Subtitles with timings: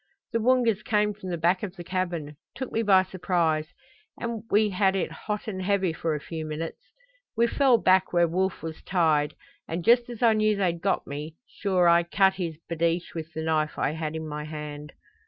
[0.33, 3.71] "The Woongas came from the back of the cabin took me by surprise
[4.19, 6.91] and we had it hot and heavy for a few minutes.
[7.37, 9.35] We fell back where Wolf was tied
[9.67, 13.43] and just as I knew they'd got me sure I cut his babeesh with the
[13.43, 14.93] knife I had in my hand."